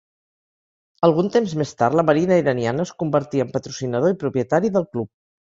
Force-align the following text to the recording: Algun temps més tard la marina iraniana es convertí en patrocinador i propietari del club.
Algun 1.07 1.29
temps 1.35 1.53
més 1.59 1.73
tard 1.81 1.97
la 1.99 2.05
marina 2.07 2.39
iraniana 2.45 2.87
es 2.89 2.95
convertí 3.05 3.45
en 3.45 3.53
patrocinador 3.59 4.17
i 4.17 4.19
propietari 4.27 4.75
del 4.81 4.91
club. 4.97 5.13